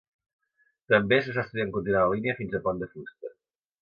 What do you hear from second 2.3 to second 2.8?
fins a